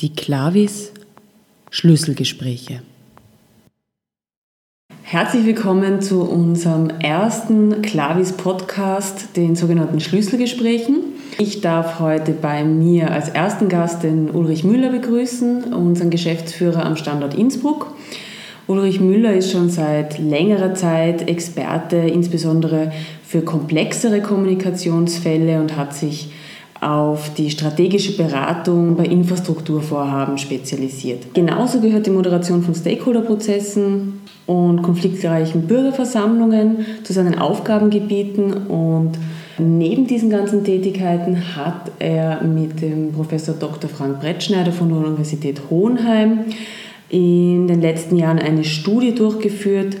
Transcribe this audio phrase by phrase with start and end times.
[0.00, 0.92] Die Klavis
[1.70, 2.80] Schlüsselgespräche.
[5.02, 11.00] Herzlich willkommen zu unserem ersten Klavis Podcast, den sogenannten Schlüsselgesprächen.
[11.36, 16.96] Ich darf heute bei mir als ersten Gast den Ulrich Müller begrüßen, unseren Geschäftsführer am
[16.96, 17.94] Standort Innsbruck.
[18.68, 22.90] Ulrich Müller ist schon seit längerer Zeit Experte, insbesondere
[23.22, 26.30] für komplexere Kommunikationsfälle und hat sich
[26.80, 31.34] auf die strategische Beratung bei Infrastrukturvorhaben spezialisiert.
[31.34, 39.18] Genauso gehört die Moderation von Stakeholderprozessen und konfliktreichen Bürgerversammlungen zu seinen Aufgabengebieten und
[39.62, 43.90] Neben diesen ganzen Tätigkeiten hat er mit dem Professor Dr.
[43.90, 46.46] Frank Brettschneider von der Universität Hohenheim
[47.10, 49.96] in den letzten Jahren eine Studie durchgeführt,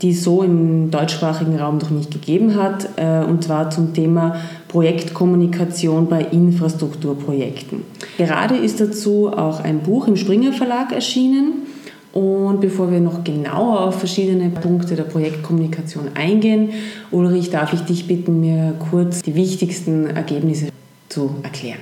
[0.00, 4.36] die es so im deutschsprachigen Raum noch nicht gegeben hat, äh, und zwar zum Thema
[4.68, 7.82] Projektkommunikation bei Infrastrukturprojekten.
[8.18, 11.64] Gerade ist dazu auch ein Buch im Springer Verlag erschienen.
[12.12, 16.70] Und bevor wir noch genauer auf verschiedene Punkte der Projektkommunikation eingehen,
[17.10, 20.68] Ulrich, darf ich dich bitten, mir kurz die wichtigsten Ergebnisse
[21.08, 21.80] zu erklären.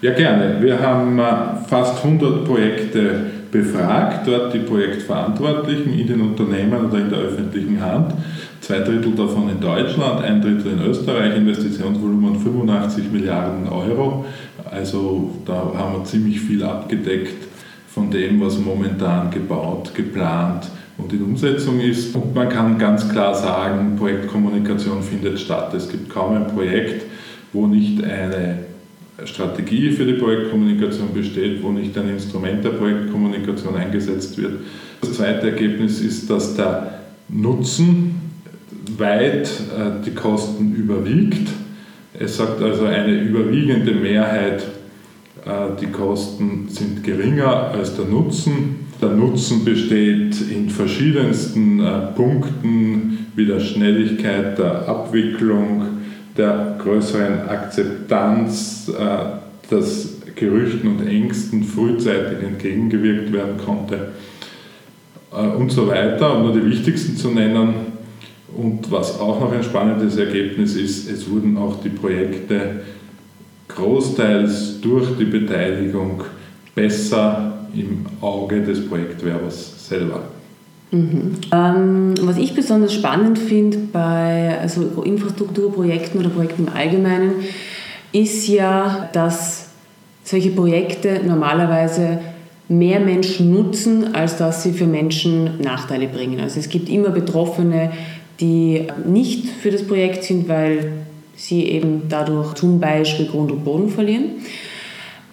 [0.00, 0.58] Ja, gerne.
[0.60, 1.22] Wir haben äh,
[1.66, 8.14] fast 100 Projekte befragt, dort die Projektverantwortlichen in den Unternehmen oder in der öffentlichen Hand.
[8.60, 14.24] Zwei Drittel davon in Deutschland, ein Drittel in Österreich, Investitionsvolumen 85 Milliarden Euro.
[14.70, 17.46] Also da haben wir ziemlich viel abgedeckt
[17.88, 20.68] von dem, was momentan gebaut, geplant
[20.98, 22.14] und in Umsetzung ist.
[22.14, 25.72] Und man kann ganz klar sagen, Projektkommunikation findet statt.
[25.74, 27.06] Es gibt kaum ein Projekt,
[27.52, 28.58] wo nicht eine
[29.24, 34.60] Strategie für die Projektkommunikation besteht, wo nicht ein Instrument der Projektkommunikation eingesetzt wird.
[35.00, 38.14] Das zweite Ergebnis ist, dass der Nutzen
[38.96, 41.48] weit äh, die Kosten überwiegt.
[42.18, 44.62] Es sagt also eine überwiegende Mehrheit,
[45.44, 48.86] äh, die Kosten sind geringer als der Nutzen.
[49.00, 55.97] Der Nutzen besteht in verschiedensten äh, Punkten wie der Schnelligkeit der Abwicklung,
[56.38, 64.12] der größeren Akzeptanz, äh, dass Gerüchten und Ängsten frühzeitig entgegengewirkt werden konnte
[65.32, 67.98] äh, und so weiter, um nur die wichtigsten zu nennen.
[68.56, 72.80] Und was auch noch ein spannendes Ergebnis ist, es wurden auch die Projekte
[73.68, 76.22] großteils durch die Beteiligung
[76.74, 80.22] besser im Auge des Projektwerbers selber.
[80.90, 81.36] Mhm.
[81.52, 87.32] Ähm, was ich besonders spannend finde bei also Infrastrukturprojekten oder Projekten im Allgemeinen,
[88.12, 89.66] ist ja, dass
[90.24, 92.20] solche Projekte normalerweise
[92.68, 96.40] mehr Menschen nutzen, als dass sie für Menschen Nachteile bringen.
[96.40, 97.92] Also es gibt immer Betroffene,
[98.40, 100.92] die nicht für das Projekt sind, weil
[101.34, 104.42] sie eben dadurch zum Beispiel Grund und Boden verlieren.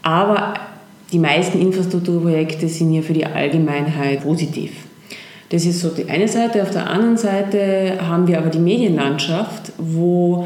[0.02, 0.54] Aber
[1.12, 4.72] die meisten Infrastrukturprojekte sind ja für die Allgemeinheit positiv.
[5.50, 6.64] Das ist so die eine Seite.
[6.64, 10.46] Auf der anderen Seite haben wir aber die Medienlandschaft, wo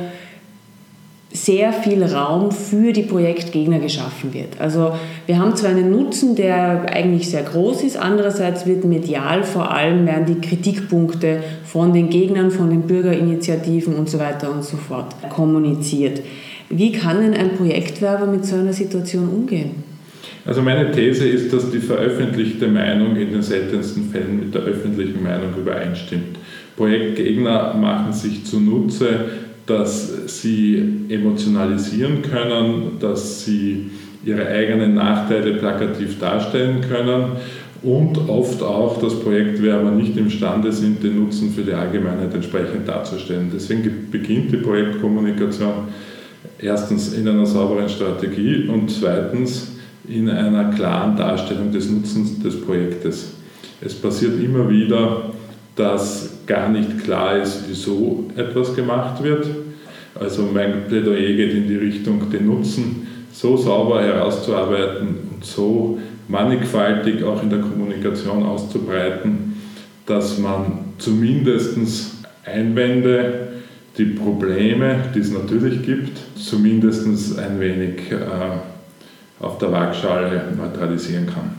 [1.31, 4.59] sehr viel Raum für die Projektgegner geschaffen wird.
[4.59, 4.93] Also
[5.27, 10.07] wir haben zwar einen Nutzen, der eigentlich sehr groß ist, andererseits wird medial vor allem
[10.07, 15.15] werden die Kritikpunkte von den Gegnern, von den Bürgerinitiativen und so weiter und so fort
[15.29, 16.21] kommuniziert.
[16.69, 19.83] Wie kann denn ein Projektwerber mit so einer Situation umgehen?
[20.49, 25.21] Also meine These ist, dass die veröffentlichte Meinung in den seltensten Fällen mit der öffentlichen
[25.21, 26.39] Meinung übereinstimmt.
[26.75, 29.25] Projektgegner machen sich zunutze,
[29.67, 33.91] dass sie emotionalisieren können, dass sie
[34.25, 37.33] ihre eigenen Nachteile plakativ darstellen können
[37.83, 43.51] und oft auch, dass Projektwerber nicht imstande sind, den Nutzen für die Allgemeinheit entsprechend darzustellen.
[43.53, 45.89] Deswegen beginnt die Projektkommunikation
[46.57, 49.75] erstens in einer sauberen Strategie und zweitens
[50.09, 53.33] in einer klaren Darstellung des Nutzens des Projektes.
[53.81, 55.31] Es passiert immer wieder,
[55.75, 59.47] dass gar nicht klar ist, wieso etwas gemacht wird.
[60.19, 67.23] Also mein Plädoyer geht in die Richtung, den Nutzen so sauber herauszuarbeiten und so mannigfaltig
[67.23, 69.55] auch in der Kommunikation auszubreiten,
[70.05, 71.77] dass man zumindest
[72.43, 73.47] Einwände,
[73.97, 78.78] die Probleme, die es natürlich gibt, zumindest ein wenig äh,
[79.39, 81.51] auf der Waagschale neutralisieren kann.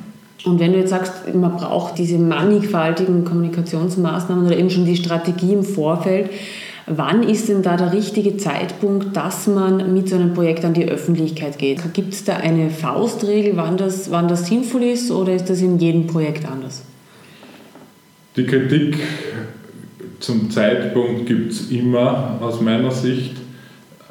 [0.45, 5.53] Und wenn du jetzt sagst, man braucht diese mannigfaltigen Kommunikationsmaßnahmen oder eben schon die Strategie
[5.53, 6.31] im Vorfeld,
[6.87, 10.89] wann ist denn da der richtige Zeitpunkt, dass man mit so einem Projekt an die
[10.89, 11.93] Öffentlichkeit geht?
[11.93, 15.79] Gibt es da eine Faustregel, wann das, wann das sinnvoll ist oder ist das in
[15.79, 16.83] jedem Projekt anders?
[18.37, 18.97] Die Kritik
[20.21, 23.37] zum Zeitpunkt gibt es immer aus meiner Sicht,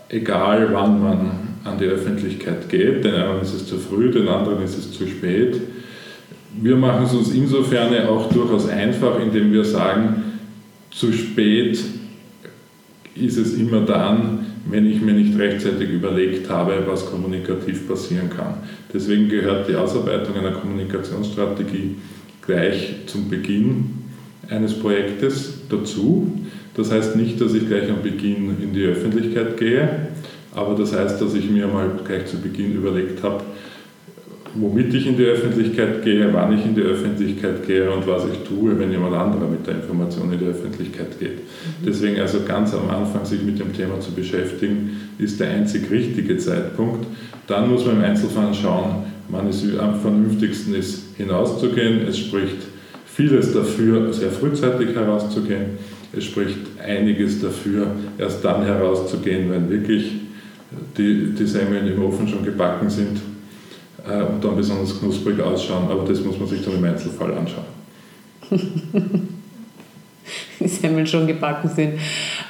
[0.10, 3.04] egal wann man an die Öffentlichkeit geht.
[3.04, 5.60] Den einen ist es zu früh, den anderen ist es zu spät.
[6.62, 10.24] Wir machen es uns insofern auch durchaus einfach, indem wir sagen,
[10.92, 11.80] zu spät
[13.16, 18.56] ist es immer dann, wenn ich mir nicht rechtzeitig überlegt habe, was kommunikativ passieren kann.
[18.94, 21.96] Deswegen gehört die Ausarbeitung einer Kommunikationsstrategie
[22.46, 24.00] gleich zum Beginn
[24.50, 26.32] eines Projektes dazu.
[26.76, 30.08] Das heißt nicht, dass ich gleich am Beginn in die Öffentlichkeit gehe,
[30.56, 33.44] aber das heißt, dass ich mir mal gleich zu Beginn überlegt habe,
[34.56, 38.40] womit ich in die Öffentlichkeit gehe, wann ich in die Öffentlichkeit gehe und was ich
[38.48, 41.38] tue, wenn jemand anderer mit der Information in die Öffentlichkeit geht.
[41.38, 41.86] Mhm.
[41.86, 46.38] Deswegen also ganz am Anfang sich mit dem Thema zu beschäftigen, ist der einzig richtige
[46.38, 47.06] Zeitpunkt.
[47.48, 52.08] Dann muss man im Einzelfall schauen, wann es am vernünftigsten ist, hinauszugehen.
[52.08, 52.58] Es spricht
[53.06, 55.78] vieles dafür, sehr frühzeitig herauszugehen.
[56.12, 57.88] Es spricht einiges dafür,
[58.18, 60.19] erst dann herauszugehen, wenn wirklich
[60.98, 63.20] die, die Semmeln im Ofen schon gebacken sind
[64.08, 67.66] äh, und dann besonders knusprig ausschauen, aber das muss man sich dann im Einzelfall anschauen.
[70.60, 71.94] die Semmeln schon gebacken sind.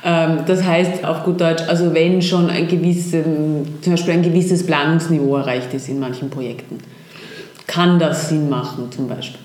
[0.03, 3.23] Ähm, das heißt auf gut Deutsch, also wenn schon ein gewisses,
[3.81, 6.77] zum Beispiel ein gewisses Planungsniveau erreicht ist in manchen Projekten,
[7.67, 9.39] kann das Sinn machen zum Beispiel?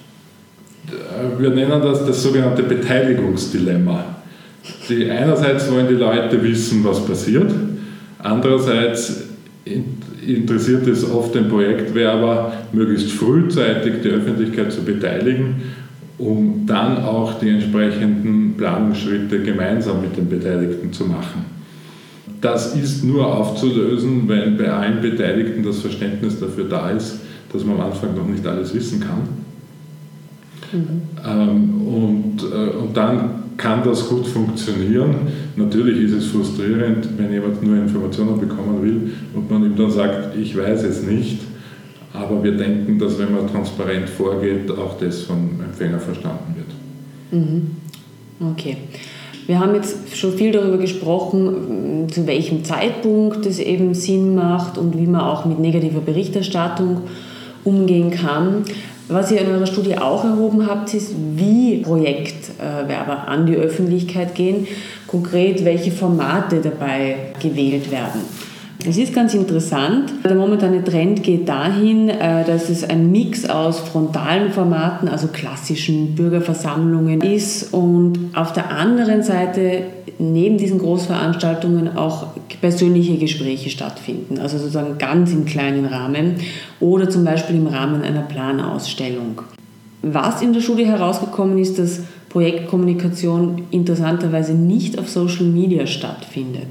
[0.88, 4.05] Äh, wir nennen das das sogenannte Beteiligungsdilemma.
[4.88, 7.50] Die einerseits wollen die Leute wissen, was passiert,
[8.25, 9.29] andererseits
[10.26, 15.62] interessiert es oft den Projektwerber, möglichst frühzeitig die Öffentlichkeit zu beteiligen,
[16.19, 21.44] um dann auch die entsprechenden Planungsschritte gemeinsam mit den Beteiligten zu machen.
[22.41, 27.21] Das ist nur aufzulösen, wenn bei allen Beteiligten das Verständnis dafür da ist,
[27.53, 29.29] dass man am Anfang noch nicht alles wissen kann.
[30.73, 31.03] Mhm.
[31.25, 35.14] Ähm, und, äh, und dann kann das gut funktionieren.
[35.56, 40.37] Natürlich ist es frustrierend, wenn jemand nur Informationen bekommen will und man ihm dann sagt,
[40.37, 41.40] ich weiß es nicht.
[42.12, 47.43] Aber wir denken, dass wenn man transparent vorgeht, auch das vom Empfänger verstanden wird.
[47.43, 47.70] Mhm.
[48.52, 48.76] Okay.
[49.46, 54.99] Wir haben jetzt schon viel darüber gesprochen, zu welchem Zeitpunkt es eben Sinn macht und
[54.99, 57.00] wie man auch mit negativer Berichterstattung
[57.64, 58.64] umgehen kann.
[59.09, 64.67] Was ihr in eurer Studie auch erhoben habt, ist, wie Projektwerber an die Öffentlichkeit gehen,
[65.06, 68.23] konkret welche Formate dabei gewählt werden.
[68.87, 70.12] Es ist ganz interessant.
[70.25, 76.15] Der momentane Trend geht dahin, äh, dass es ein Mix aus frontalen Formaten, also klassischen
[76.15, 79.85] Bürgerversammlungen ist und auf der anderen Seite
[80.19, 82.29] neben diesen Großveranstaltungen auch
[82.61, 86.37] persönliche Gespräche stattfinden, also sozusagen ganz im kleinen Rahmen
[86.81, 89.43] oder zum Beispiel im Rahmen einer Planausstellung.
[90.03, 96.69] Was in der Studie herausgekommen ist, dass Projektkommunikation interessanterweise nicht auf Social Media stattfindet.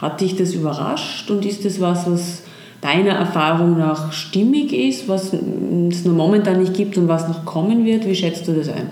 [0.00, 2.42] Hat dich das überrascht und ist das was, was
[2.80, 7.84] deiner Erfahrung nach stimmig ist, was es nur momentan nicht gibt und was noch kommen
[7.84, 8.06] wird?
[8.06, 8.90] Wie schätzt du das ein?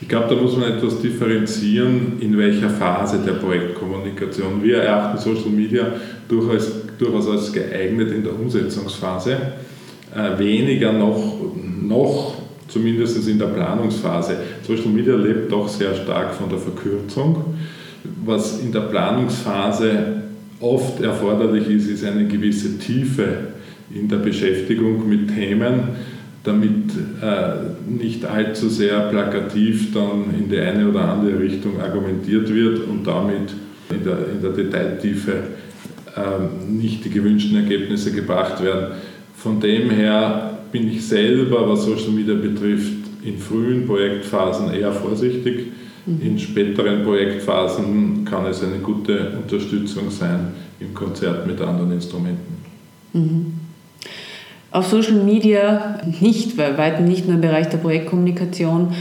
[0.00, 4.62] Ich glaube, da muss man etwas differenzieren, in welcher Phase der Projektkommunikation.
[4.62, 5.86] Wir erachten Social Media
[6.28, 9.36] durchaus, durchaus als geeignet in der Umsetzungsphase,
[10.14, 11.34] äh, weniger noch,
[11.82, 12.34] noch
[12.68, 14.36] zumindest in der Planungsphase.
[14.66, 17.56] Social Media lebt doch sehr stark von der Verkürzung.
[18.24, 20.22] Was in der Planungsphase
[20.60, 23.48] oft erforderlich ist, ist eine gewisse Tiefe
[23.94, 25.80] in der Beschäftigung mit Themen,
[26.44, 32.86] damit äh, nicht allzu sehr plakativ dann in die eine oder andere Richtung argumentiert wird
[32.86, 33.52] und damit
[33.90, 35.32] in der, in der Detailtiefe
[36.16, 38.94] äh, nicht die gewünschten Ergebnisse gebracht werden.
[39.36, 42.92] Von dem her bin ich selber, was Social Media betrifft,
[43.24, 45.72] in frühen Projektphasen eher vorsichtig
[46.06, 52.56] in späteren Projektphasen kann es eine gute Unterstützung sein im Konzert mit anderen Instrumenten.
[53.12, 53.52] Mhm.
[54.70, 58.92] Auf Social Media, nicht, bei weitem nicht nur im Bereich der Projektkommunikation,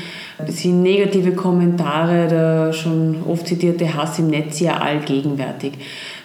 [0.47, 5.74] sind negative Kommentare, der schon oft zitierte Hass im Netz ja allgegenwärtig.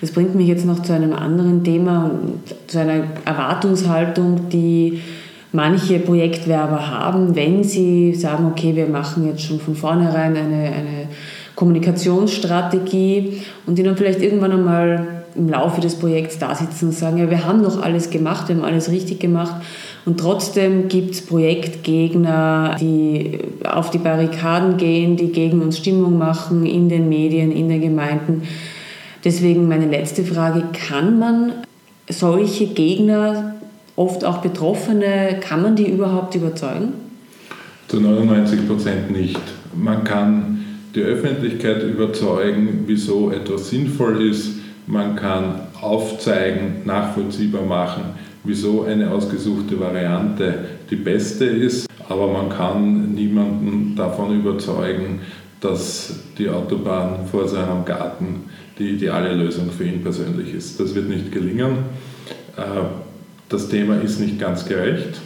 [0.00, 2.10] Das bringt mich jetzt noch zu einem anderen Thema,
[2.66, 5.00] zu einer Erwartungshaltung, die
[5.52, 11.09] manche Projektwerber haben, wenn sie sagen, okay, wir machen jetzt schon von vornherein eine, eine
[11.57, 17.19] Kommunikationsstrategie und die dann vielleicht irgendwann einmal im Laufe des Projekts da sitzen und sagen,
[17.19, 19.54] ja, wir haben doch alles gemacht, wir haben alles richtig gemacht
[20.04, 26.66] und trotzdem gibt es Projektgegner, die auf die Barrikaden gehen, die gegen uns Stimmung machen
[26.66, 28.42] in den Medien, in den Gemeinden.
[29.25, 31.52] Deswegen meine letzte Frage, kann man
[32.09, 33.57] solche Gegner
[34.00, 36.95] oft auch Betroffene, kann man die überhaupt überzeugen?
[37.87, 39.40] Zu 99 Prozent nicht.
[39.75, 40.64] Man kann
[40.95, 44.52] die Öffentlichkeit überzeugen, wieso etwas sinnvoll ist,
[44.87, 48.04] man kann aufzeigen, nachvollziehbar machen,
[48.42, 55.21] wieso eine ausgesuchte Variante die beste ist, aber man kann niemanden davon überzeugen,
[55.61, 58.45] dass die Autobahn vor seinem Garten
[58.78, 60.80] die ideale Lösung für ihn persönlich ist.
[60.80, 61.76] Das wird nicht gelingen.
[63.50, 65.21] Das Thema ist nicht ganz gerecht.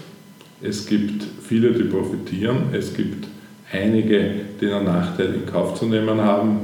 [0.62, 2.70] Es gibt viele, die profitieren.
[2.72, 3.28] Es gibt
[3.70, 6.60] einige, die einen Nachteil in Kauf zu nehmen haben.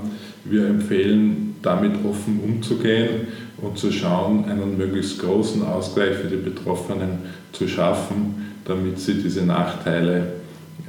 [0.46, 7.18] Wir empfehlen, damit offen umzugehen und zu schauen, einen möglichst großen Ausgleich für die Betroffenen
[7.52, 10.32] zu schaffen, damit sie diese Nachteile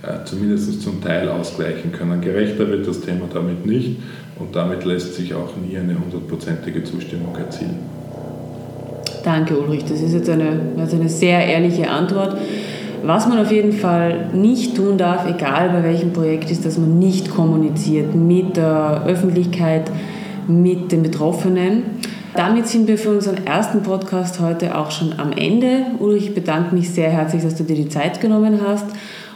[0.04, 2.22] äh, zumindest zum Teil ausgleichen können.
[2.22, 3.98] Gerechter wird das Thema damit nicht
[4.40, 8.01] und damit lässt sich auch nie eine hundertprozentige Zustimmung erzielen.
[9.24, 12.38] Danke Ulrich, das ist jetzt eine, also eine sehr ehrliche Antwort.
[13.04, 17.00] Was man auf jeden Fall nicht tun darf, egal bei welchem Projekt, ist, dass man
[17.00, 19.92] nicht kommuniziert mit der Öffentlichkeit,
[20.48, 21.84] mit den Betroffenen.
[22.36, 25.86] Damit sind wir für unseren ersten Podcast heute auch schon am Ende.
[26.00, 28.86] Ulrich, ich bedanke mich sehr herzlich, dass du dir die Zeit genommen hast.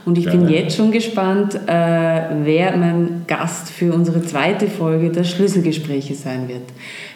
[0.05, 0.45] Und ich Gerne.
[0.45, 6.47] bin jetzt schon gespannt, äh, wer mein Gast für unsere zweite Folge der Schlüsselgespräche sein
[6.47, 6.61] wird.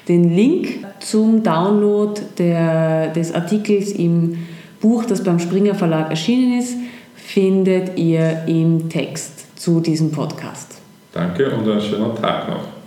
[0.07, 4.39] Den Link zum Download der, des Artikels im
[4.81, 6.77] Buch, das beim Springer Verlag erschienen ist,
[7.15, 10.79] findet ihr im Text zu diesem Podcast.
[11.11, 12.78] Danke und einen schönen Tag noch.